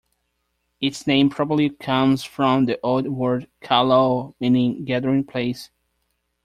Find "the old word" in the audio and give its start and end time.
2.65-3.47